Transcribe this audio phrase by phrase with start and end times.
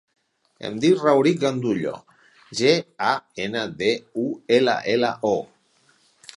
[0.69, 1.93] Em dic Rauric Gandullo:
[2.61, 2.73] ge,
[3.11, 3.13] a,
[3.45, 3.93] ena, de,
[4.25, 4.27] u,
[4.59, 5.39] ela, ela, o.